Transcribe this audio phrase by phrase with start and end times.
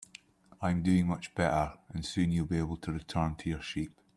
[0.63, 3.91] I'm doing much better, and soon you'll be able to return to your sheep.